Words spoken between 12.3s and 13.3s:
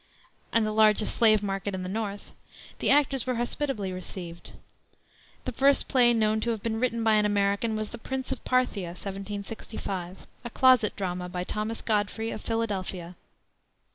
of Philadelphia.